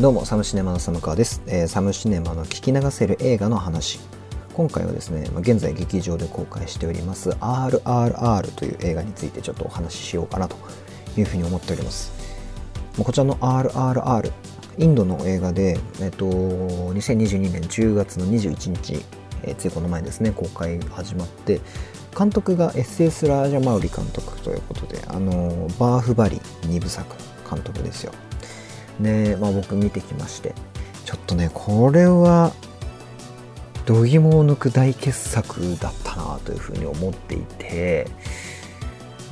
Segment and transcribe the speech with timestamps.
[0.00, 4.00] どうもサムシネマの寒川です、えーサムシネマの聞き流せる映画の話。
[4.54, 10.56] 今回はですねまあ現在劇場で公開しております RRR という映画についてちょっとお話ししようかなと
[11.18, 12.12] いうふうに思っております。
[12.96, 14.32] こちらの RRR
[14.78, 19.04] インドの映画で、えっと、2022年10月の21日、
[19.42, 21.60] えーついこの前ですね公開始まって
[22.18, 27.06] 監督が SS ラージャマウリ監督ということであのバーフバリ2部作
[27.44, 28.14] の監督ですよ。
[29.02, 30.54] で、まあ、僕見てきまして。
[31.04, 32.52] ちょっとねこれは
[33.84, 38.08] 度肝を抜く大傑作だったなというふうに思っていて。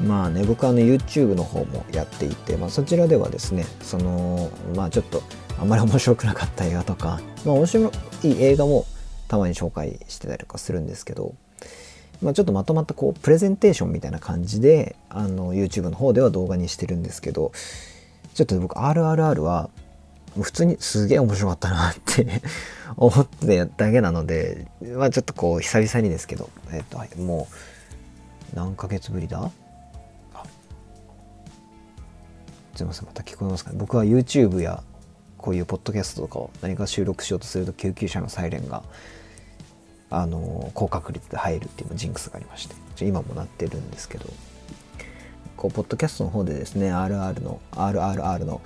[0.06, 5.22] まあね僕はあの YouTube の方もやっていて、まあ、そちらではですねそのまあちょっと
[5.60, 7.90] あんまり面白くなかった映画とか、まあ、面白
[8.22, 8.86] い映画も
[9.26, 11.34] たまに紹介してたりとかするんですけど、
[12.22, 17.52] まあ、ちょっとまとまったこうプレゼンテーションみたいな感じであの YouTube の方では動画にしてるんですけど
[18.38, 19.68] ちょっと僕 RRR は
[20.40, 22.40] 普通にすげえ面白かったなって
[22.96, 27.48] 思ってただけなので、まあ、ちょっとこう久々にですけど、えっと、も
[28.52, 29.50] う何ヶ月ぶりだ？
[32.76, 33.76] すいませんまた聞こえますかね。
[33.76, 34.84] 僕は YouTube や
[35.36, 38.84] こういうポッドキャストとかを何か収録しようとすると救急車のサイレンが
[40.10, 44.26] あの高確率で入るっていうジンクスがありまして今もなってるんですけど。
[45.58, 48.62] こうポッドキャストの方でですね RR の RRR の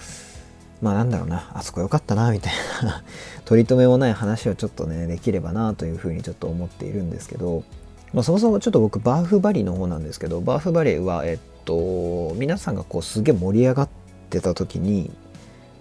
[0.83, 2.53] まあなんだろうなあそこ良かったなみたい
[2.85, 3.03] な
[3.47, 7.65] 取り留めもない話をちょっとねできればなというふうにちょっと思っているんですけど、
[8.13, 13.89] まあ、そもそもちょっと僕バーフバリの方なんですけどバーフバリはえっと皆さんがこうすげえ盛り上がっ
[14.29, 15.11] てた時に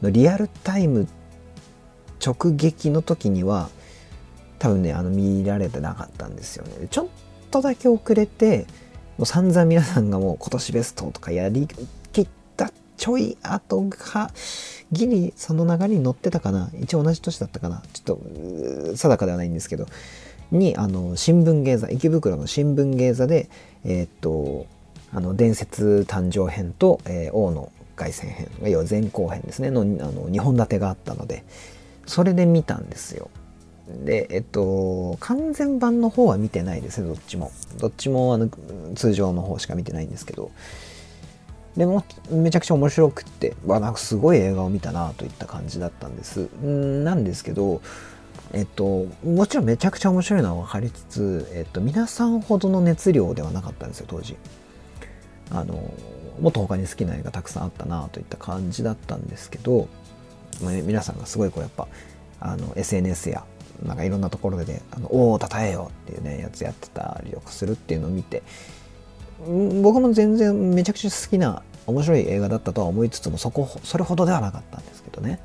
[0.01, 1.07] リアルタイム
[2.25, 3.69] 直撃の時には
[4.59, 6.87] 多分ねあの見られてなかったんですよね。
[6.89, 7.07] ちょっ
[7.49, 8.67] とだけ遅れて
[9.21, 11.67] もう散々皆さんがもう今年ベストとかやり
[12.11, 12.27] きっ
[12.57, 14.31] たちょい後が
[14.91, 16.71] ギリその流れに乗ってたかな。
[16.81, 17.83] 一応同じ年だったかな。
[17.93, 19.85] ちょっと定かではないんですけど。
[20.51, 23.47] にあの新聞芸座池袋の新聞芸座で
[23.85, 24.65] えーっと
[25.13, 31.45] あの伝説誕生編と、えー王の凱旋編要は前後編ですねのあの2本立てがあったので
[32.07, 33.29] それで見たんですよ。
[33.87, 37.51] でえっと完全版の方は見てないですねどっちも。
[37.77, 38.49] どっちもあの
[38.95, 40.51] 通常の方しか見てないんですけど。
[41.75, 46.49] でもめちゃくちゃ面白くってわなんかすごい映画を見たなといった感じだったんです。
[46.63, 47.81] んなんですけど
[48.53, 54.35] えっともちろんめちゃくちゃ面白いのは分かりつつ、えっと、皆さんほどの熱量ではなかったんですよ当時。
[55.49, 55.93] あの
[56.41, 59.87] もっと他に好きな映画たくさんあったなといった感じだったんですけど、
[60.61, 61.87] 皆さんがすごいこうやっぱ
[62.39, 63.45] あの SNS や
[63.83, 68.43] なんかいろんなところで「あのおおたたえよ」っていうねやつやってたりとかするっていうのを見て
[69.81, 75.39] 僕も全然めちゃくちゃ好きな面白い映画だったとは思いつつもそこそれほどではなかったんですけどね。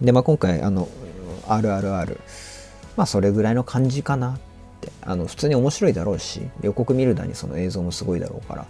[0.00, 0.88] でまあ今回あの
[1.46, 2.18] 「RRR」
[2.96, 4.38] まあそれぐらいの感じかなっ
[4.80, 8.66] てあの普通に面白いだろうし予告見るだにその映像もすごいだろうから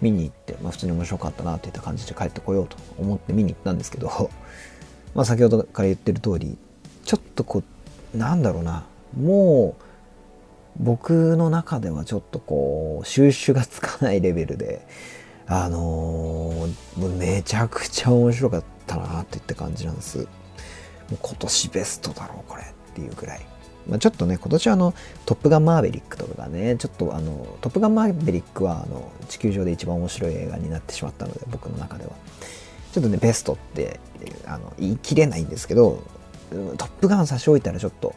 [0.00, 4.30] 見に行って、まあ、普通に面白かったなっていった感じで帰ってこようと思って見に行ったんですけど
[5.14, 6.58] まあ先ほどから言ってる通り
[7.04, 7.64] ちょっとこう
[8.14, 8.84] なんだろうな。
[9.18, 9.82] もう
[10.78, 14.86] 僕の中ではちょっとこう収集がつかないレベルで
[15.46, 20.18] あのーめちゃくちゃ面白かったなっていった感じなんです。
[20.18, 20.24] も
[21.12, 23.46] う今年ベストだろうこれっていうぐらい、
[23.88, 24.94] まあ、ちょっとね今年はあの
[25.24, 32.10] 「トップガンマーヴェリック」とかねちょっとあの「トップガンマーヴェリックは」あの地球上で一番面白い映画になってしまったので僕の中では。
[32.92, 34.00] ちょっとねベストって
[34.46, 36.02] あの言い切れないんですけど
[36.76, 38.14] 「トップガン」差し置いたらちょっと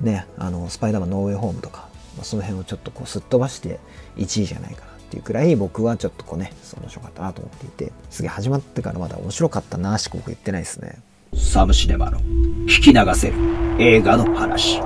[0.00, 3.78] ねあのスパイダーマンノーウェイホームとか、まあ、その辺をちょっとこうすっ飛ばして
[4.16, 10.98] 1位じゃないかなっていうくらい僕はちょっとこうねそう面白かったなと思っていてすげえ始まってからまだ面白かったなしか僕言ってないですね。
[11.34, 13.34] サムシネマの聞き流せる
[13.78, 14.80] 映画の話。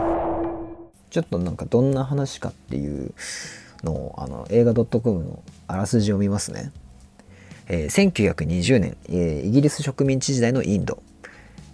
[1.14, 3.14] ちょっとなんかどんな話かっていう
[3.84, 6.72] のをあの映画 .com のあらすじを見ますね、
[7.69, 11.02] えー1920年、えーイギリス植民地時代のインド、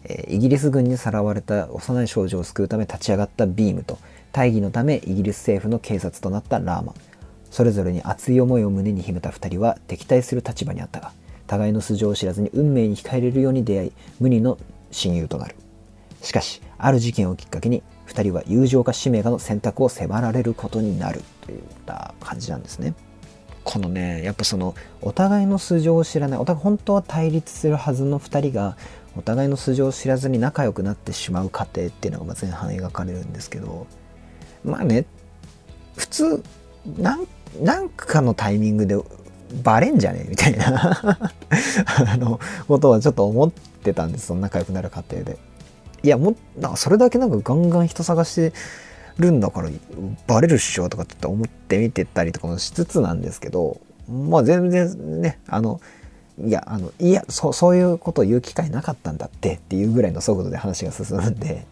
[0.04, 3.98] えーイギリス軍にさらわれた幼い少女を救うため立ち上がったビームと
[4.32, 6.94] 大義のためイギリス政府の警察となったラーマ。
[7.50, 11.12] それぞれに熱い思いを胸に秘めた2人は敵対する立場にあったが
[11.48, 14.56] 互いの素性を知らずに運命に惹かれるように出会い無二の
[14.92, 15.56] 親友となる。
[16.22, 21.22] しかしある事件をきっかけに2人は友情か使命かの選択を迫られることになる。
[21.40, 22.94] といった感じなんですね。
[23.64, 28.76] このねやっぱそのお互いの素性を知らないお互い本当は対立するはずの2人が
[29.16, 33.86] お互いの素性を知らずに仲良くなってしまう過程っていうのが前半描かれるんですけど
[34.64, 35.04] まあね
[35.96, 36.42] 普通
[36.98, 37.26] なん
[37.60, 38.96] なんかのタイミングで
[39.64, 40.22] バレんじゃね？
[40.26, 40.96] えみたいな
[42.12, 45.38] あのことはちょっと思ってたんですその仲良くなる過程で。
[46.02, 48.52] いやもうなんかそれだけなんかガンガン人探して
[49.18, 49.68] るんだから
[50.26, 55.80] バレるっしょとかって思って見てたりとかもしつつなんですけどまあ全然ねあの
[56.38, 61.66] いやあのいやそそういうことを言う機会なかったんだってっていうぐらいの速度で話が進むんで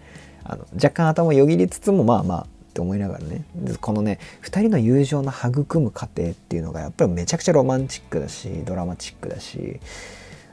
[0.45, 3.45] あの若干頭をよぎりつつもまあまあって思いながらね
[3.81, 9.81] このね2人の友情の育む過程っていうのがやっぱりめちゃくちゃロマンチックだしドラマチックだし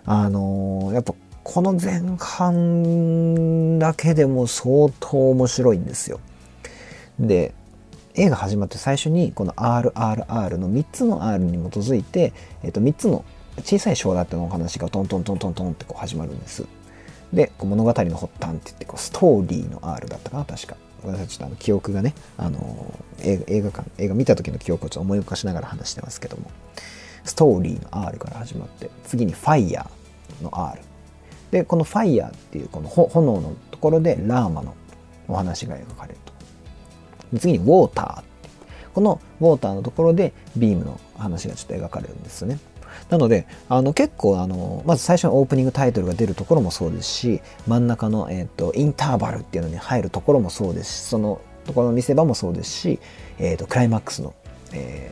[0.05, 1.13] あのー、やっぱ
[1.43, 6.19] この前半だけでも相当面白いんですよ。
[7.19, 7.53] で
[8.15, 13.25] 映画始まって最初にこの RRR の3つの R に基づいて、えっと、3つの
[13.63, 16.65] 小さい章立てのお話がトントントントントンってこう始まるんです。
[17.33, 20.77] でこう物語の発端って言ってストーリーの R だったかな確か。
[21.01, 26.49] ごめんなさいちょっとあの記憶がね、あの映画映画館映画見た時の記憶をちょっと思い起こしながら話してますけども。
[27.25, 30.79] ストーリーの R から始まって次にファイヤーの R
[31.49, 34.75] でこのファイヤーっていうこの炎のところでラーマの
[35.27, 36.33] お話が描かれると。
[37.39, 42.59] 次にウォーターこのウォーターのところでビームの話がちょっと描かれるんですよね。
[43.09, 52.99] なのであの結構あのまず最初のオープニングタイトルが出るところもそうですし真ん中の、えーと、インターバルっていうのに入るところもそうですしそのところの見せ場もそうですし、
[53.39, 54.33] えーと、クライマックスの、
[54.73, 55.11] え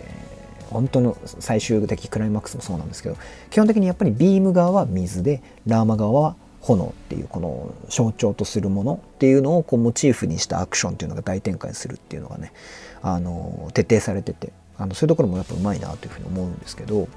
[0.61, 3.17] ー、本当の最終的クライマックスもそうなんですけど
[3.49, 12.53] 基本的にやっぱりビーム側は水でラーマ側は炎っていうこの象徴とするものっていうのをこうモチーフにしたアクションっていうのが大展開するっていうのがね
[13.01, 17.09] あの徹底されててあのそういうところもやっぱうまいなというふうに思うんですけど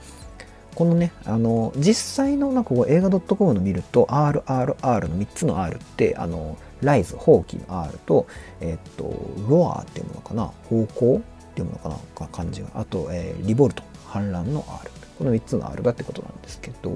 [0.77, 8.27] このね、あの、実際のなんかこう映画 .com の見ると、RRR の3つの R って、あの、ライズ、放棄の R と、
[8.61, 9.11] えっと、
[9.49, 12.69] ロアっていうものかな、方向っていうものかな、感じが。
[12.75, 14.91] あと、えー、リボルト、反乱の R。
[15.19, 16.91] この3つの R だってことなんですけど、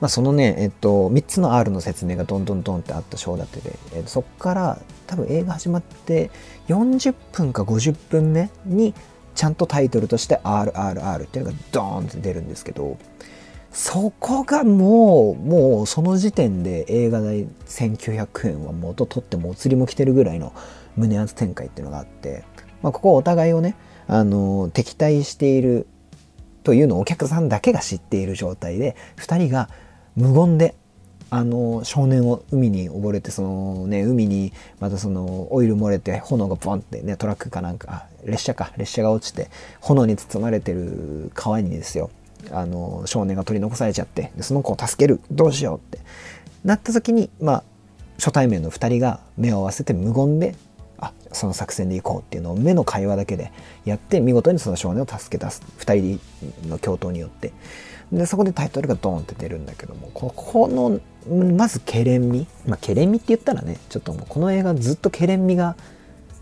[0.00, 6.32] まあ、そのね、えっと、3つの R の説明がどんどんどんってあった章立てで、えっと、そこから多分映画始まって
[6.66, 8.92] 40分か50分目に
[9.34, 12.98] ちゃんとタイトルとして RRR っていうのがドーンって出るんですけど
[13.72, 20.52] そこがもうもうその時点で映画代1900円は元取ってもお釣りも来てるぐらいの
[20.96, 22.44] 胸圧展開っていうのがあって、
[22.82, 23.74] まあ、ここお互いをね
[24.06, 25.88] あの敵対している
[26.62, 29.68] というのをお客さんだけが知っている状態で2人が
[30.14, 30.76] 無言で
[31.30, 39.50] あの少年を海に溺れてそのね海にまたそのオイル漏れて炎がボンってねトラックかなんか列車か列車が落ちて
[39.80, 42.10] 炎に包まれてる川にですよ
[42.50, 46.04] あの少年が取り残されちゃってその子を助けるどうしようって
[46.64, 47.64] なった時にまあ
[48.18, 50.54] 初対面の2人が目を合わせて無言で
[51.34, 53.52] その作戦で行こうっていうのを目の会話だけで
[53.84, 55.62] やって見事にその少年を助け出す。
[55.80, 56.18] 2
[56.62, 57.52] 人の共闘によって。
[58.12, 61.00] でそこでタイトルがドーンって出るんだけどもここの
[61.56, 65.74] まずケレン味まあケレン味って言ったらねちょっともうこの映画ずっとケレン味が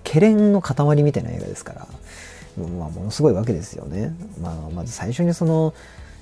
[0.05, 1.87] ケレンの塊みたいな映画ですから、
[2.77, 4.15] まあ、ものすごいわけですよね。
[4.41, 5.75] まあ、まず最初にその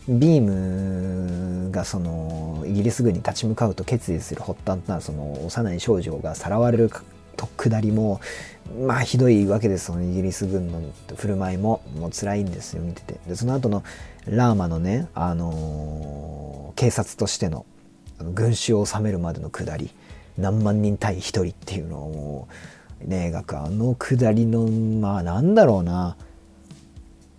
[0.09, 6.91] ビームがそのイギリス軍に立ち向かうと決意する発端となるその幼い少女がさらわれる
[7.37, 8.21] と下りも
[8.87, 10.83] まあひどいわけですそのイギリス軍の
[11.17, 13.85] 振る舞いももう辛いんですよ見ててでその後の
[14.27, 17.67] ラーマのね、あのー、警察としての
[18.19, 19.91] 群衆を治めるまでの下り
[20.39, 26.17] 何万人対1人っていうのをね描くあの下りのまあなんだろうな。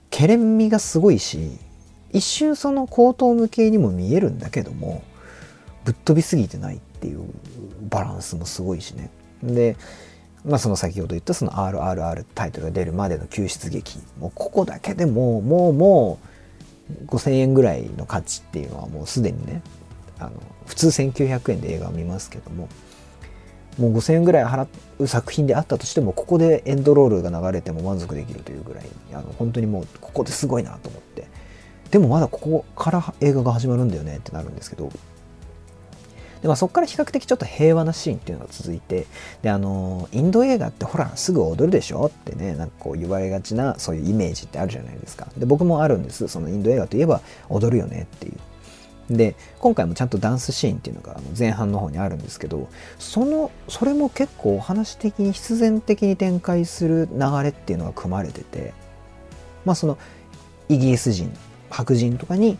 [0.10, 1.58] けれんみがすごいし
[2.12, 5.04] 一瞬その口頭無形にも見えるんだけども
[5.86, 7.22] ぶっ飛びすぎてないっていう
[7.90, 9.10] バランスもすごいしね。
[9.42, 9.78] で
[10.46, 16.20] まあその先ほど言ったその RRR タイトルが出るまでの救出劇もうここだけでももうも
[17.04, 19.62] う5,000円ぐらいの価値っていうのはもうすでにね
[20.20, 20.32] あの
[20.66, 22.68] 普通1900円で映画を見ますけども
[23.82, 24.68] もう5,000円ぐらい払
[25.00, 31.28] う作品であったとしてもここでエンドロールが流れても満足できるというぐらいあの本当にもうここですごいなと思って。
[31.90, 34.90] でもまだここから映画が始まるんだよねってなるんですけど。
[36.42, 39.06] で、まあ、そこから比較的ちょっと平和なシーンっていうのが続いて
[39.44, 45.28] であのインド映画ってほらすぐ踊るでしょってねなんかこう言われがちなそういうイメージってあるじゃないですか。
[45.38, 46.28] で僕もあるんです。
[46.28, 48.38] そのインド映画といえば踊るよねっていう。
[49.18, 58.74] で今回もちゃんとダンスシーンっていうのが前半の方にあるんですけどそのそれも結構お話的に必然的に展開する流れっていうのが組まれてて
[59.66, 59.98] まあその
[60.70, 61.32] イギリス人
[61.70, 62.58] 白人とかに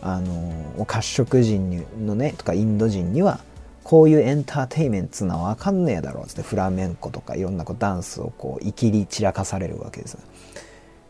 [0.00, 3.40] あの褐色人のねとかインド人には
[3.82, 10.18] こういうエンターテイメントなのは分かんねえだろうってフラメンコとかいろんなこうダンスをこういきり散らかされるわけです。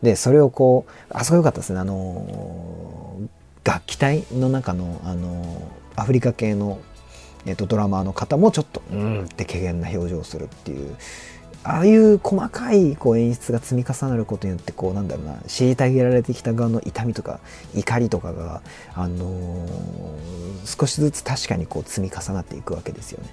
[0.01, 1.79] でそれをこうあそこ良かったですね。
[1.79, 3.19] あの
[3.69, 6.79] 楽器隊の中のあのアフリカ系の、
[7.45, 10.95] えー、とドラマーの方もちょっとうんって怪げな表情をするっていう
[11.63, 17.41] ああいう細かいこう演出が積み重なることによってこうなんだろうな虐げられてきた側の痛みとか
[17.75, 18.63] 怒りとかが、
[18.95, 23.29] あのー、少しずつ確かにこう積み重なっていくわけですよね。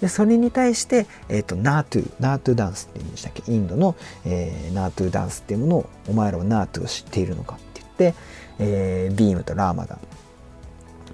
[0.00, 3.42] でそれに対して、えーと、ナートゥナートゥダンスっていうんでしたっけ？
[3.50, 8.18] インドの、えー、ナートゥダンスっていうものをお前らはナートゥを知っているのかって言って、
[8.60, 9.98] えー、ビームとラーマが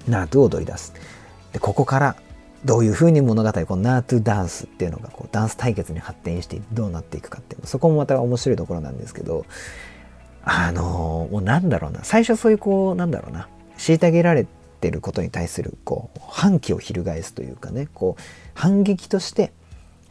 [0.07, 0.93] ナートゥを踊り出す。
[1.53, 2.15] でここから
[2.65, 9.45] どういうふうに物語このナートゥダンスっていうのがこうダンス対決に発展してどうなっていくかっていうそこもまた面白いところなんですけど
[10.43, 12.03] あのー、もうなんだろうな。
[12.03, 13.47] 最初そういうこうなんだろうな。
[13.77, 14.47] 虐げられ
[14.81, 18.21] てることに対するこう反旗を翻すというかねこう
[18.53, 19.51] 反撃として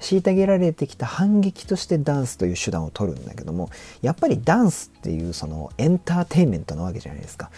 [0.00, 3.70] 虐げられてきた反撃としてダンスという手段を取るんだけども
[4.02, 7.50] やっぱりダンスっていうそのエンターテインメントなわけじゃないですか。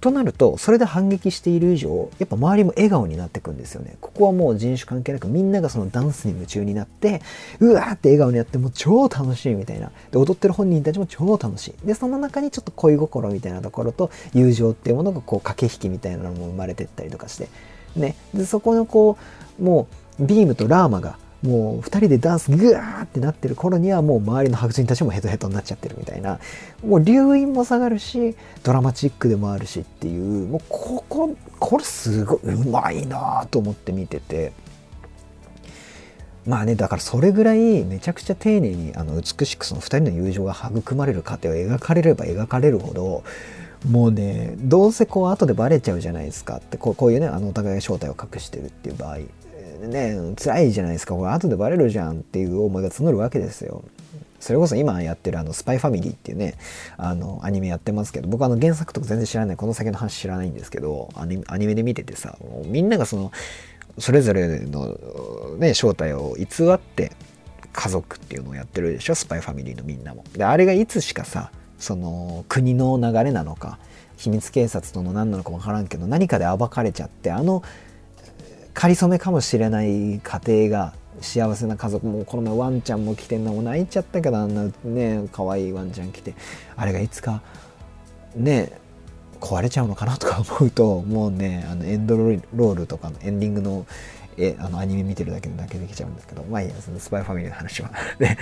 [0.00, 3.96] となるとそれで反撃している以上やっぱ周りも笑顔になってくんですよね。
[4.00, 7.20] ここはもう人種関係なくみんながそのダンスに夢中になって
[7.60, 9.92] うわーって笑顔になってもう超楽しいみたいな。
[10.10, 11.86] で踊ってる本人たちも超楽しい。
[11.86, 17.48] でその中にちょっと恋心みたいなところと友情っていうものがこう駆け引きみたいなのも生まれてったりとかして。
[17.94, 18.16] ね。
[18.32, 19.18] でそこのこ
[19.60, 19.86] うも
[20.18, 26.38] うビームとラーマがもう2人でダンスグワーってなってる頃にはもう周りの白人たちもヘトヘトになっちゃってるみたいな。
[26.84, 34.52] もう留飲も下がるしドラマチックでもあるしっていうもうこここれすごいうまいなと思って見てて。
[36.46, 43.22] まあねだからそれぐらいめちゃくちゃ丁寧にあの美しくその2人の友情が育まれる過程を描かれれば描かれるほど
[43.88, 49.18] もうねどうせこう後でバレちゃうじゃないですかってこうこういうねあのお互いが正体を隠してるっていう場合。
[49.88, 53.82] ね辛いじゃないですかこれ後でバレるじゃんっていう思いが募るわけですよ。
[54.38, 56.54] それこそ今やってるあのスパイファミリーっていうね
[56.96, 63.32] あのアニメやってますけど僕あの原作とか全然知らないこの先の話知らないんですけどアニアニメで見ててさみんながその
[63.98, 64.96] それぞれの
[65.58, 67.12] ね正体を偽って
[67.72, 69.14] 家族っていうのをやってるでしょ？
[69.14, 70.24] スパイファミリーのみんなも。
[70.34, 73.78] であれがいつしかさその国の流れなのか
[74.16, 77.62] 秘密警察との何なのか分からんけど何かで暴かれちゃってあの
[78.74, 86.34] かりそめかもしれない家庭が幸せな家族もこの前ワンちゃんも来てんのも泣いちゃったけどあんなね可愛いワンちゃん来て
[86.76, 87.42] あれがいつか
[88.34, 88.72] ね
[89.40, 93.86] 壊れちゃうのかなとか思うともうねあのエンドロールとかのエンディングの
[94.36, 97.90] えあのアニメ見てるだけでだけできちゃうんですけどまあいいやそのスパイファミリーの話は。
[98.18, 98.38] で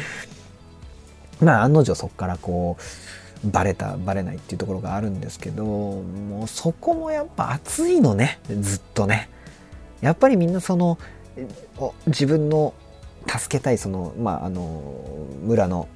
[1.41, 2.77] まあ案の定そこからこ
[3.45, 9.31] うバレたバレないっていうところがあるんですけどもうそこもやっぱ熱いのねずっとね。
[10.01, 10.99] やっぱりみんなその
[12.07, 12.75] 自分の
[13.27, 15.89] 助けたいそのまああの村の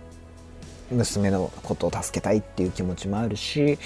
[0.91, 3.79] 娘のことを助けたいっていう気持ちもあるし、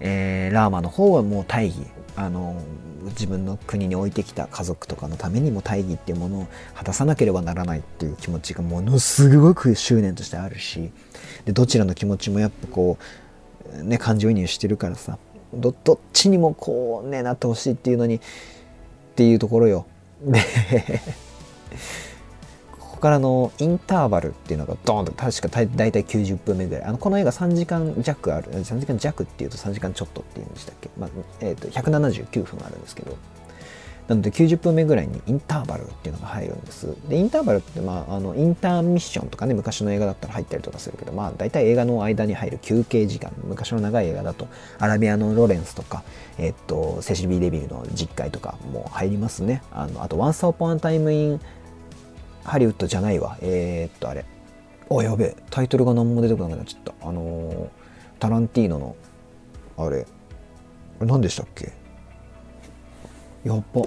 [0.00, 1.78] えー、ラーマの方はもう大義
[2.16, 2.60] あの
[3.04, 10.90] 自分の国に置いてきた家族とかのためにも大義っていうものを果たさなければならないっていう気持ちがものすごく執念としてあるし
[11.44, 12.98] でどちらの気持ちもやっぱこ
[13.72, 15.18] うね感情移入してるからさ
[15.54, 18.20] どっちにもこうねなってほしいっていうのに
[19.18, 19.84] っていうところよ。
[20.22, 20.38] で
[22.78, 26.84] ここからのインターバルっていうのがドーンと確か大体90分目ぐらい。
[26.84, 28.52] あのこの映画3時間弱ある。
[28.52, 31.10] 3時間弱っていうと3時間ちょっとっていうんでしたっけ、まあ
[31.40, 33.16] えー、と179分あるんですけど
[34.08, 36.88] なので90分目ぐらいにインターバルっていうのが入るんです。
[37.08, 44.48] で、インターバルって、まあ、あのインターミッションとかね、昔の映画だったら入ったりとかするけど、まあ、大体映画の間に入る休憩時間、昔の長い映画だと、
[44.78, 46.04] アラビアのロレンスとか、
[46.38, 49.62] えっと、セシルビー・デビルの実会とかも入りますね。
[49.70, 51.40] あのあと、Once Upon a Time in
[52.44, 53.36] ハリウッドじゃないわ。
[53.42, 54.24] えー、っと、あれ。
[54.90, 55.36] あ、やべえ。
[55.50, 57.06] タイトルが何も出てこなくなっちゃった。
[57.06, 57.68] あのー、
[58.18, 58.96] タランティーノの、
[59.76, 60.06] あれ。
[61.00, 61.72] 何でしたっけ？
[63.44, 63.82] やっぱ。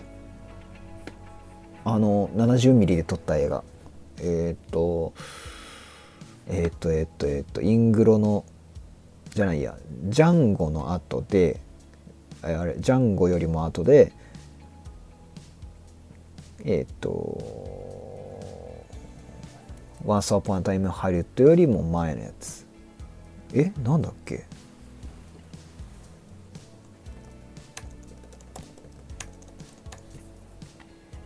[1.83, 3.63] あの70ミリで撮った映画。
[4.19, 5.13] えっ、と
[6.47, 8.45] えっ、とえっ、とえっ、とイングロの
[9.33, 9.77] じゃないや
[10.09, 11.59] ジャンゴの後で
[12.41, 14.11] あれジャンゴよりも後で
[16.63, 17.09] えっ、と
[20.05, 22.65] 「Once Upon a Time in Hollywood」よりも前のやつ。
[23.53, 23.71] え？
[23.83, 24.45] なんだっけ？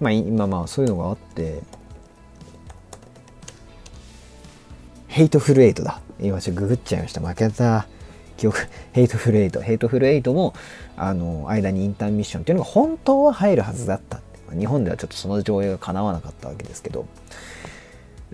[0.05, 1.63] まあ今まあそういうのがあって
[5.07, 5.99] ヘイトフルエイトだ。
[6.19, 7.21] 今ちょっとググっちゃいました。
[7.21, 7.87] 負けた
[8.37, 8.59] 記憶。
[8.91, 9.61] ヘイトフルエイト。
[9.61, 10.53] ヘイトフルエイトも
[10.95, 14.19] あの間にインターミッションっていうのが本当は入るはずだった。
[14.51, 17.07] 日本ではちょっとその上映が叶わなかったわけですけど。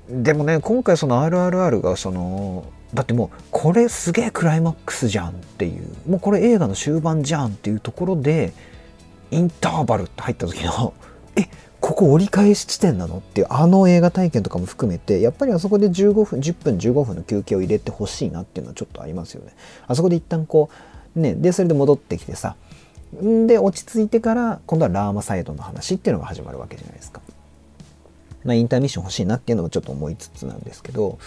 [0.09, 6.09] でもね今回その RRR がそのだってもうこれすげえクライマックスじゃんっていう。
[6.09, 8.53] もうこれ映画の終盤じゃんっていうところで
[9.29, 10.93] インターバルって入った時の
[11.35, 11.47] え
[11.79, 13.17] ここ折り返し地点なの？
[13.17, 19.53] っていうあの映画体験とかも含めてやっぱりあそこで15分10分15分の休憩を入れてほしいなっていうのはちょっとありますよね。
[19.87, 20.69] あそこで一旦こ
[21.15, 22.55] うねでそれで戻ってきてさ
[23.13, 27.21] で落ち着いてから今度はラーマサイドの話っていうのが始まるわけじゃないですか。
[28.43, 31.19] まあ、インターミッション欲しいなっていうのもちょっと思いつつなんですけど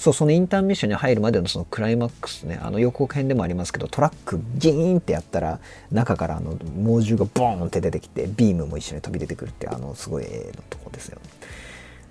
[0.00, 5.60] そうそのインターミッションに入るまでのそのクライマックスねあの予告編でもありますけどトラックギーンってやったら
[5.92, 11.18] 中からあの猛獣がボーンって出てきてビームも一緒に飛び出てくるってあのすごい絵のとこですよ。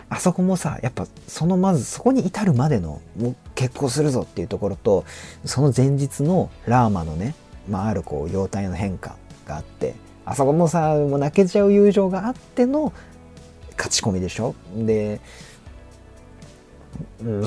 [0.07, 5.03] あそこもさやっぱそのまずそこに至るまでのもう結婚するぞっていうところと
[5.43, 7.33] その前日のラーマのね、
[7.67, 9.15] まあ、あるこう容態の変化
[9.47, 12.93] があってあそこもさもう泣けちゃう友情があっての
[13.77, 15.21] 勝ち込みでしょで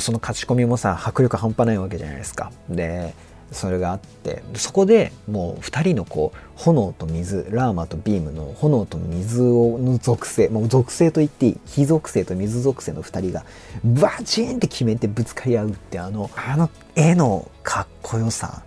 [0.00, 2.52] その勝ち込みもさ迫力半端ないわけじゃないですか。
[2.68, 3.14] で
[3.52, 13.44] それがあってそこでもう2人のこう炎と水ラーマとビームの炎と水をの属性もう属性と言っていい火属性と水属性の2人が
[13.84, 18.62] バチンって決めてぶつかり合うってあのあの絵のかっこよさ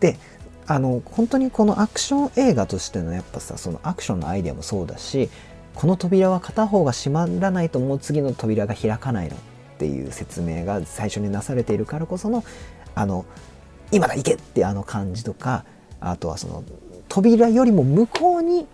[0.00, 0.16] で
[0.66, 5.28] あの本当にこのアクション映画としてのやっぱさそのアクションのアイデアもそうだし
[5.76, 9.38] この扉は片方が閉まらないともう次の扉が開かないのっ
[9.78, 12.42] ていう説明が最初になされているからこその
[12.94, 13.26] あの
[13.92, 15.66] 今だ行けってあの感じとか
[16.00, 16.64] あとはその
[17.08, 18.66] 扉よりも向こうに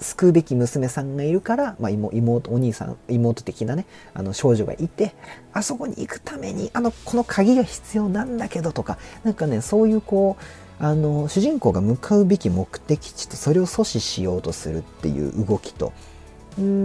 [0.00, 5.14] 救うべき娘さんがいるから、まあ、妹お兄さん妹的なねあの少女がいて
[5.52, 15.92] あそこに行くためにあのこの鍵が必要なんだけどとかなんかねそういうこうあの主人公が向かうべき目的地とそれを阻止しようとするっていう動きと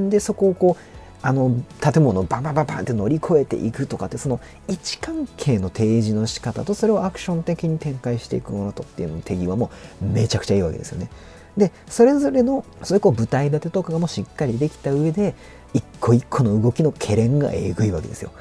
[0.09, 9.69] でそこをこうあの建物をバンバンバンバンって乗り越えていくとかってその位置関係の提示の仕方とそれをアクション的に展開していくものとっていうの手際も
[10.01, 11.09] めちゃくちゃいいわけですよね。
[11.57, 15.36] でそれぞれのそれこう舞台立てとかがもしっかりできた上で
[15.73, 18.32] 一個一個の動きのけれんがえぐいわけですよ。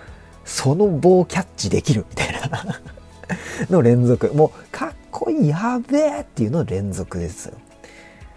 [0.44, 2.80] その棒キャッチできるみたいな
[3.68, 7.54] の連続もうかっこいいやべえっていうの連続ですよ。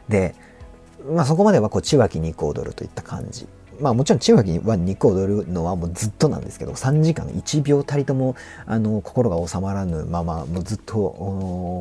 [0.10, 0.36] で
[1.10, 3.48] まあそこまではこう千脇肉踊るといった感じ。
[3.80, 8.36] まあもちろん千秋は肉を踊るのはもうずっとなんですけど3時間1秒たりとも
[8.68, 10.94] あの心が収まらぬままもうずっと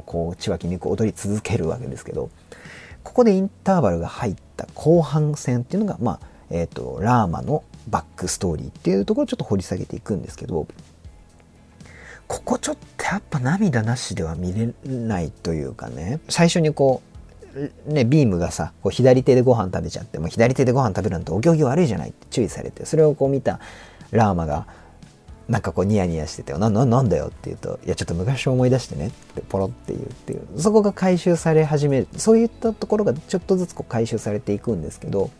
[0.06, 2.30] こう千秋肉を踊り続けるわけですけど
[3.02, 10.66] ここでインターバルが入った後半戦っていうのがまあえ、ー、とラーマのバックストーリーっていうところをちょっと掘り下げていくんですけど
[12.26, 17.09] ここちょっとやっぱ涙なしでは見れないというかね最初にこう
[17.86, 23.58] ね、ビームがさこう左手でご飯食べちゃってもう左手でご飯食べるなんてお行儀悪いじゃないって注意されてそれをこう見た
[24.12, 24.66] ラーマが
[25.48, 35.30] なんかこうニヤニヤしてて「なななんだよ」って言うと「いやちょっと昔思い出してね」ってポロって言うっていうそこが回収され始めるそういったところがちょっとずつこう回収されていくんですけど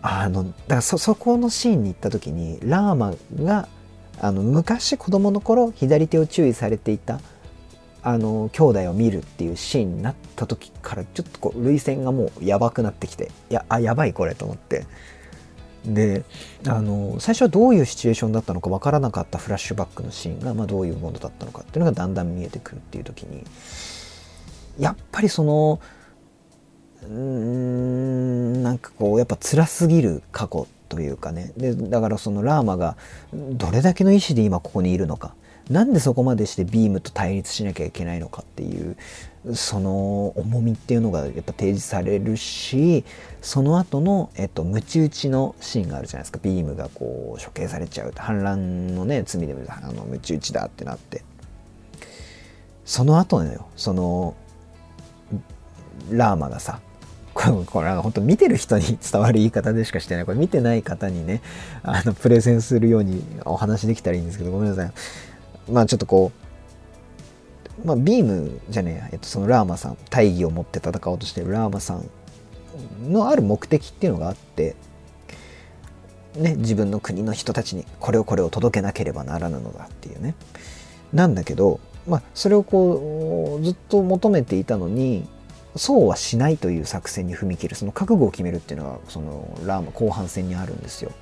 [0.00, 3.68] あのだからそそこのシーンに行った時にラーマが
[4.20, 7.20] あの昔子供の頃左手を注意されていた
[8.06, 14.86] あの兄弟を見るっていうシーンになった時からちょっとこう涙腺がもうやばくなってきていやあやばいこれと思って。
[15.84, 16.24] で
[16.66, 23.44] あの最初はどういうシチュエーションだったのかわからなかったフラッシュバックのシーンが、まあ、どういうものだったのかっていうのがだんだん見えてくるっていう時に
[24.80, 25.80] やっぱりその
[27.04, 31.52] うんなんかこうやっぱ辛すぎる過去というかね。
[31.56, 32.96] でだからそのラーマが
[33.32, 35.34] どれだけの意志で今ここにいるのか。
[35.70, 38.96] なんでそこまでしてビームと対立しなきゃいけないのかっていう
[39.54, 43.04] その重みっていうのがやっぱ提示されるし
[43.42, 46.38] その後のえっとムチ打ちのシーンがあるじゃないですか。
[46.42, 51.22] ビームがこう処刑されちゃう反乱のね罪であのムチ打ちだってなって。
[52.84, 54.34] その後のよその
[56.08, 56.78] ラーマがさ
[57.34, 60.24] これこれ本当見てる人に伝わる言い方でしかしてない。
[60.24, 61.42] これ見てない方にね
[61.82, 64.92] あのプレゼンするようにお話できたらいいんですけどごめんなさい。
[65.70, 66.32] まあちょっとこ
[67.84, 72.08] う、まあ、ビームじゃねえや、えっと、そのラーマさん大義を持って戦おうとしてるラーマさん
[73.10, 74.76] のある目的っていうのがあって
[76.36, 80.34] ね、自分の国の人たちにこれをこれを届けなければならぬのだっていうね
[81.12, 85.26] なんだけど、まあ、それをこうずっと求めていたのに
[85.76, 91.12] そうはしないという作戦に踏み切るその覚悟を決めるっていうのがそのラーマ後半戦にあるんですよ。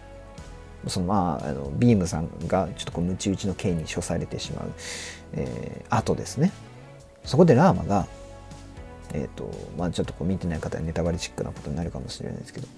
[0.88, 4.72] そのまああのビームさんがちょっとこうムチ打ちの刑に処されてしまう、
[5.32, 6.52] えー、後ですね。
[7.24, 8.06] そこでラーマが
[9.12, 12.68] えっ、ー、とまあちょっとこう見てない方はネタバレチックなことになるかもしれないですけど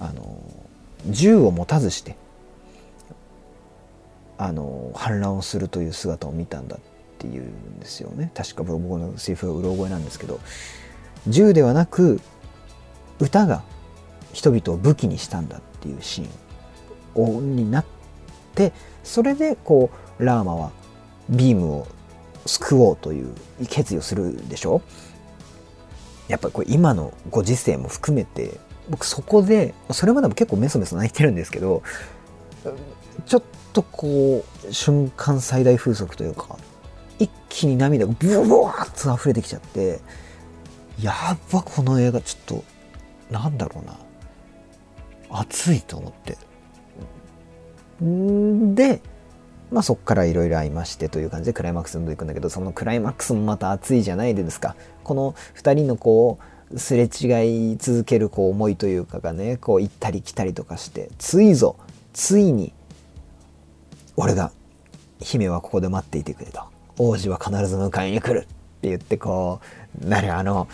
[0.00, 0.42] あの
[1.06, 2.16] 銃を持たずして
[4.38, 6.80] あの反乱をするという姿を見たんだっ
[7.18, 8.32] ていうんですよね。
[8.34, 10.40] 確か僕のセリフがうろ覚えなんですけど
[11.28, 12.20] 銃ではなく
[13.20, 13.62] 歌が
[14.32, 16.28] 人々を武器にしたんだっていうシーン。
[17.16, 17.84] になっ
[18.54, 18.72] て
[19.04, 20.70] それでこうラーマは
[21.28, 21.86] ビームを
[22.46, 23.34] 救おうという
[23.68, 24.82] 決意をするでしょ？
[26.28, 28.58] やっぱりこれ今のご時世も含めて
[28.90, 31.82] 僕そこでそれまでも結構メソメソ泣いてるんですけど
[33.26, 36.56] ちょっとこう瞬間最大風速というか
[37.18, 40.00] 一気に涙がブワーッと溢れてきちゃって
[41.00, 42.64] やっぱこの映画ちょっと
[43.30, 43.98] なんだろうな
[45.30, 46.36] 熱いと思って。
[48.02, 49.00] で
[49.70, 54.76] まあそっからいろいろ会いましてという感じでクライマックスに行くんだけどそのクライマックスもまた熱いじゃないですか。
[55.04, 56.38] この2人のこ
[56.70, 61.76] うすれ違い続けるこう思いというかがねこう行ったり来たりとかしてついぞ
[62.12, 62.72] ついに
[64.16, 64.52] 俺が
[65.20, 66.62] 姫はここで待っていてくれと
[66.98, 68.46] 王子は必ず迎えに来るっ
[68.80, 69.60] て言ってこ
[70.02, 70.68] うなるあの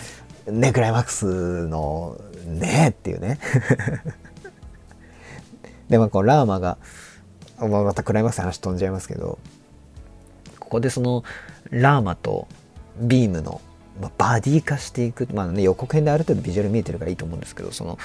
[0.46, 3.38] ねクライマックスのねっていうね。
[5.90, 6.76] でもこうラーマが
[7.60, 9.38] またクライマックス話飛んじゃいますけど。
[10.68, 11.24] ここでその
[11.70, 12.46] ラーマと
[13.00, 13.62] ビームの
[14.02, 17.98] まあバディ化していくまあね予告編である程度ビジュアル見えてるからいいと思うんですけどその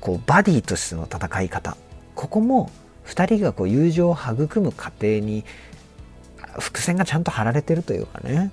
[0.00, 1.76] こうバディとしての戦い方。
[2.16, 2.72] ここも
[3.06, 5.44] 2人がこう友情を育む過程に
[6.58, 8.50] 伏線がちゃんと張られてるというかね。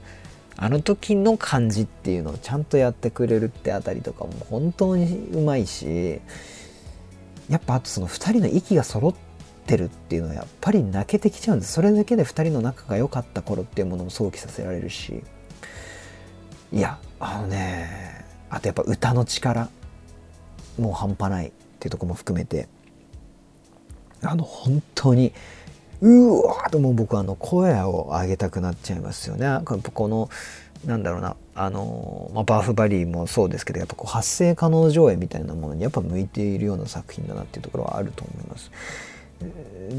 [0.59, 6.19] あの時の感じっていうのをちゃんとやってくれるってあたりとかも本当にうまいし
[7.47, 9.13] やっぱあとその2人の息が揃っ
[9.67, 15.21] てるっていうのはやっぱり泣けてきちゃうんですそれだけで2人の仲が良かった頃っていうものも想起させられるし
[16.71, 19.69] いやあのねあとやっぱ歌の力
[20.79, 22.67] もう半端ないっていうとこも含めて
[24.21, 25.33] あの本当に
[26.01, 29.47] うわーともう僕あの声を上げたくなっちゃいますよね。
[29.65, 30.29] この
[30.85, 38.71] なんだろうなあの、まあ、バーフバリーもそうですけどやっぱこう発声可能上映みたいなものにやっぱ向いているような作品だなっていうところはあると思います。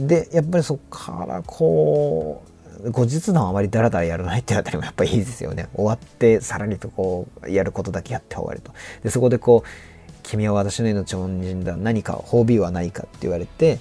[0.07, 2.42] でやっぱりそこからこ
[2.85, 5.68] う後日談あまりダラダラやらないってあたりもやっぱいいですよね。
[5.74, 8.72] 終わってさらにとこうやることだけやって終わりと。
[9.03, 9.68] でそこでこう
[10.22, 13.79] 「君は私の命を恩人だ何か褒美はないか」って言われて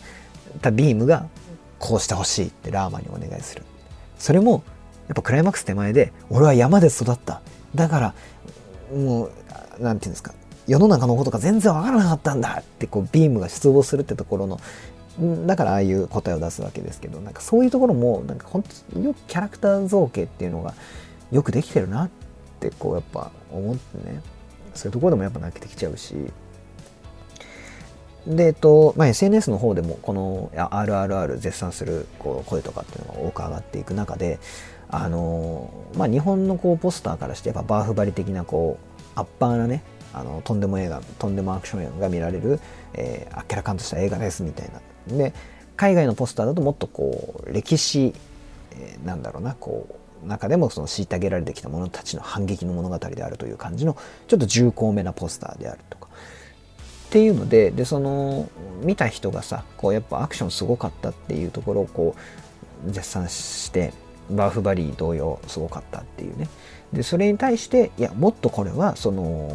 [0.61, 1.27] たビームが
[1.79, 3.63] こうしてほしいってラーマにお願いする
[4.17, 4.63] それも
[5.07, 7.41] やっぱクライマックス手前で俺は山で育った
[7.75, 8.13] だから
[8.95, 9.31] もう
[9.79, 10.33] 何て言うんですか
[10.67, 14.59] 世の中のことが全然わからなかったんだってこうビームが失望するってところの
[15.45, 20.75] だからああいう答えを出すわけですけどなんかそういうところもなんか本当によくキャラクター造形っていうのが
[21.31, 22.09] よくできてるなっ
[22.59, 24.21] てこうやっぱ思ってね。
[24.77, 26.15] そういうところでもやっぱ泣けてきちゃうし。
[28.27, 34.39] で、えっとまあ、SNS の方でもこの RRR 絶賛するこう声とかっていうのが多く上がっていく中で
[34.89, 39.81] あの、まあ、日本のこうポスターからしてやっぱバーフバリ的なこうアッパーなね
[40.13, 42.59] あのとんでも映画とんでもアクション映画が見られる、
[42.95, 45.33] えー、あっけらかんとした映画ですみたいなで
[45.75, 48.13] 海外のポスターだともっとこう歴史、
[48.71, 49.87] えー、なんだろうなこ
[50.23, 53.95] う中でもその虐げられてきた者たちの反撃の物語であるという感じの
[54.27, 56.07] ちょっと重厚めなポスターであるとか。
[57.07, 58.49] っていうのででその
[58.81, 62.15] 見た人がさこうやっぱアクションすごかったっていうところをこ
[62.85, 63.93] う絶賛して
[64.29, 66.49] バーフバリー同様すごかったっていうね。
[66.91, 69.53] でそれに対していやもっとこれはその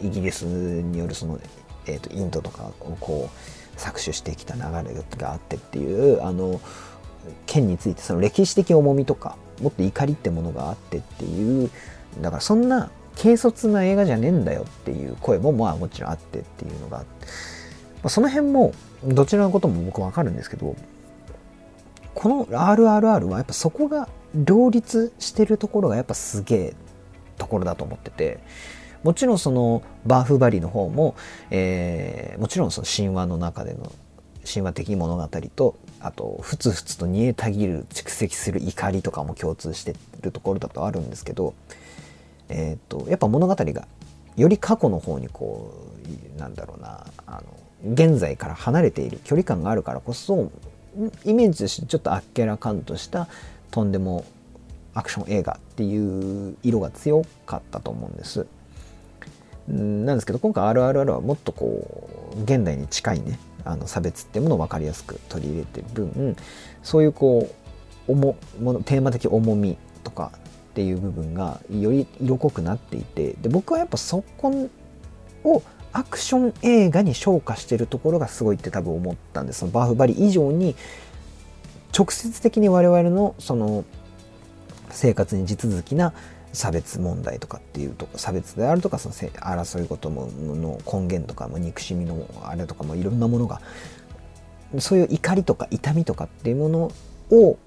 [0.00, 1.38] イギリスによるその、
[1.86, 6.60] えーと、インドとかをこう搾取してきた流れがあってっていうあの
[7.46, 11.70] 剣についてその歴史的重みとかもっと怒りってものがあってっていう
[12.20, 17.32] だからそんな軽率な映画じゃねえんだよっていう声もまあもちろんあってっていうのがあって、ま
[18.04, 18.72] あ、その辺も
[19.04, 20.76] どちらのことも僕わかるんですけど
[22.14, 26.74] この RRR はやっぱそこが両立してるところがやっぱすげえ
[27.38, 28.38] ところだと思ってて
[29.02, 31.14] もちろんそのバーフバリの方も、
[31.50, 33.92] えー、もちろんその神話の中での
[34.44, 41.54] 神話的物語とあとふつふつと煮えたぎる蓄積する怒りとかも共通してるところだとあるんですけど
[42.48, 43.86] えーと、やっぱ物語が
[44.36, 45.74] より過去の方にこ
[46.36, 50.50] うなんだろうなあの現在から離れている距離感があるからこそ
[51.24, 53.28] イメージとしてちょっとあっけらかんとした
[53.70, 54.24] とんでも
[54.94, 58.46] アクション映画っていう色が強かったと思うんです。
[59.68, 66.36] なんですけど今回 RRR はもっとこう現代に近いねあの差別っていうものを分かりやすく取り入れてる分
[66.82, 67.48] そういうこ
[68.08, 68.34] う重
[68.84, 70.32] テーマ的重みとか
[70.70, 74.70] っていう部分がより色濃くなっていてで僕はやっぱそこ
[75.44, 79.60] をアクション映画に昇華してるところがすごいって多分思ったんです。
[79.60, 80.76] そのバーフバリ以上に
[81.96, 83.84] 直接的に我々のその
[84.90, 86.12] 生活に地続きな
[86.52, 93.60] 差別問題とかっていうとか差別であるとかその争い事もの根源とかも憎しみのあれとかもいろんなものが
[94.78, 96.92] そういう怒りとか痛みとかっていうもの
[97.30, 97.58] を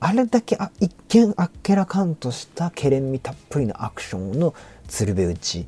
[0.00, 4.54] あれだけあ一見あっけらかんとしたけれんみたっぷりのアクションの
[4.88, 5.66] 鶴瓶打ち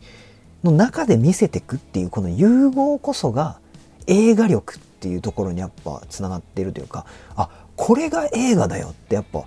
[0.64, 3.60] の中で見せていくっていうこの融合こそが
[4.06, 9.44] 映画力っていうところにやっぱつながっているというかあこれが映画だよってやっぱ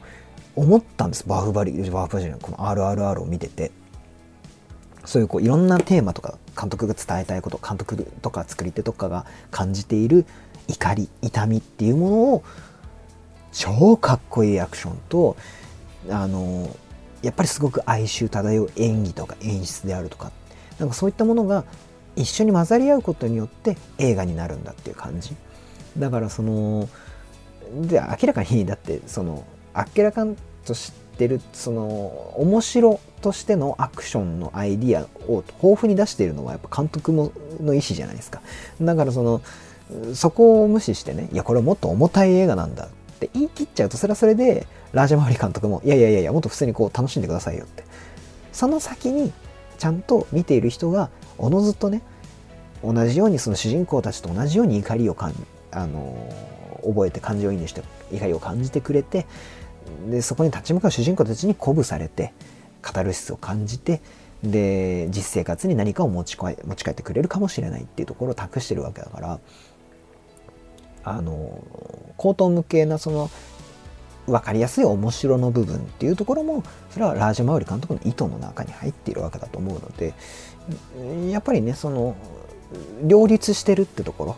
[0.58, 1.28] 思ったんです。
[1.28, 3.72] バーフバリバーフバリじゃないこの RRR を見てて。
[5.06, 10.26] そういうこういろんなテーマとか監督が伝えたいこと監督とか作り手とかが感じている
[10.67, 12.43] 怒り痛みっていうものを
[13.54, 15.38] 超かっこいいアクションと
[16.10, 16.76] あの
[17.22, 20.34] やっぱりすごく哀愁漂う演技とか演出であるとか。
[20.80, 21.63] なんかそういったものが
[22.15, 25.36] 一緒に混ざり合うことによって映画になるんだっていう感じ。
[25.98, 26.88] だからその
[27.82, 29.43] で明らかにだってその
[29.74, 30.36] あっけらかん
[30.67, 31.84] としてるその
[32.38, 38.41] 面白としてのアクションのアイディアを豊富に出しているのはやっぱ監督もの意思じゃないですか。
[38.80, 39.41] だからその
[40.13, 47.84] そこを無視してねいやこれはもっと重たい映画なんだって言い切っちゃうとそれはそれでラージャマリ監督もいやいやいやいやもっと普通にこう楽しんでくださいよって。
[48.51, 49.32] その先に
[49.77, 52.01] ちゃんと見ている人がおのずとね
[52.84, 55.34] 同じようにその主人公たちと同じように怒りをかん
[55.71, 56.15] あの
[56.84, 59.27] 覚えて感情移入して怒りを感じてくれて
[60.10, 62.34] でそこに立ち向かう主人公たちに鼓舞されて
[62.82, 64.02] カタルシスを感じて
[64.43, 69.39] で実生活に何かを持ち持ち帰ってくれるかもしれないっていうところを託してるわけだから
[71.04, 71.63] あの
[72.17, 73.30] 口頭向けなその
[74.28, 80.13] 分かりやすい面白の部分っていうところもそれはラージ・マウリ監督の意図の中に入っているわけだと思うので
[81.32, 82.15] やっぱりねその
[83.04, 84.36] 両立してるってところ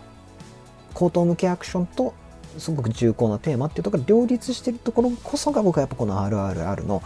[0.93, 2.13] 口頭向けアクションと
[2.59, 7.01] すごく重厚なテーマっていうところが両立してるところこそが僕はやっぱこの RRR の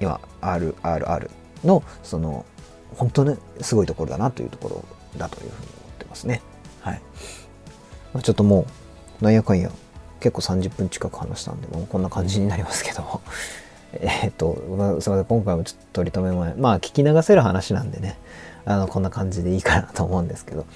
[0.00, 1.30] 今 RRR
[1.64, 2.44] のその
[2.96, 4.84] 本当にすごいところだなというところ
[5.18, 6.42] だというふうに思ってますね。
[6.80, 7.00] はい。
[8.12, 8.66] まあ、ちょっとも
[9.20, 9.70] うなんやかんや
[10.20, 13.20] 結構30分近く話したんでもうこんな感じになりますけど
[13.92, 18.18] えっと、まあ、すみません今回もちょっと取り留めもまあ聞き流せる話なんでね
[18.64, 20.66] あのこんな感じでいいかなと思うんですけど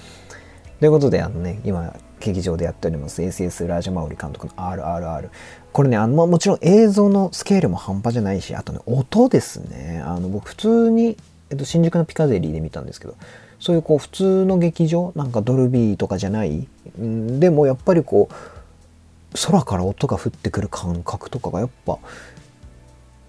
[0.79, 5.29] ということであのね今劇場でやっております SS ラージャマウリ監督の RRR
[5.71, 10.01] これねあのもちろん映像のスケールも半端じゃないしあとね音ですね。
[10.05, 11.17] あの僕普通に、
[11.49, 13.15] えっと、新宿のピカデリーで見たんですけど
[13.59, 16.67] そういうこう普通の劇場なんかドルビーとかじゃない
[16.99, 18.33] んでもやっぱりこう
[19.47, 21.99] 空から音が降ってくる感覚とかがやっぱ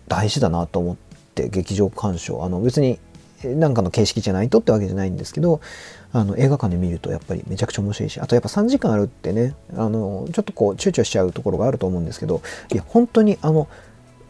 [0.09, 0.97] 大事だなと思っ
[1.35, 2.45] て劇場鑑賞。
[2.45, 2.99] あの別に
[3.55, 5.61] なんかの形式じゃないとってわけじゃないんですけど
[6.13, 13.69] あの映画館で見るとやっぱりめちゃくちゃ面白いしあとやっぱ3時間あるってねあのちょっとこう躊躇しちゃうところがあると思うんですけどいや本当にあの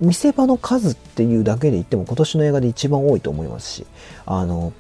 [0.00, 3.86] 見せ場の数っていうだけで言っても今年の映画で一番多いと思いますし
[4.26, 4.72] あの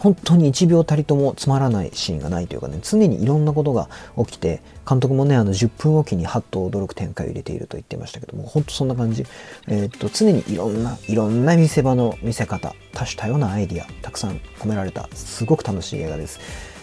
[0.00, 9.24] 本当に1秒たりともつまらないシーンがないというかね常にいろんなことが起きて監督もねあの10分おきにハッと驚く展開を入れていると言ってましたけども本当そんな感じ、
[9.68, 16.40] えー、っと常にいろんないろんな見せ場の見せ方多種多様なアイディアたくさん込められたすごく楽しい映画です。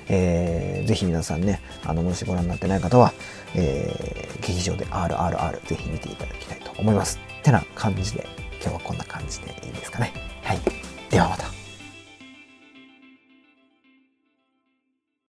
[0.10, 3.12] えー、ぜひ皆さんね、あの、もしご覧になってない方は、
[3.56, 7.20] えー、劇場で RRR ぜひ見ていただきたいと思います。
[7.40, 8.26] ってな感じで、
[8.62, 10.14] 今日はこんな感じでいいですかね。
[10.44, 10.60] はい。
[11.10, 11.67] ではまた。